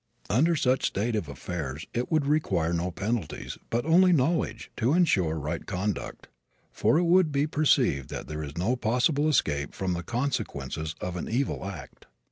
Under 0.31 0.55
such 0.55 0.85
a 0.85 0.87
state 0.87 1.15
of 1.15 1.29
affairs 1.29 1.85
it 1.93 2.11
would 2.11 2.25
require 2.25 2.73
no 2.73 2.89
penalties, 2.89 3.59
but 3.69 3.85
only 3.85 4.11
knowledge, 4.11 4.71
to 4.77 4.95
insure 4.95 5.35
right 5.35 5.63
conduct, 5.63 6.27
for 6.71 6.97
it 6.97 7.03
would 7.03 7.31
be 7.31 7.45
perceived 7.45 8.09
that 8.09 8.25
there 8.27 8.41
is 8.41 8.57
no 8.57 8.75
possible 8.75 9.29
escape 9.29 9.75
from 9.75 9.93
the 9.93 10.01
consequences 10.01 10.95
of 11.01 11.17
an 11.17 11.29
evil 11.29 11.63
act. 11.65 12.07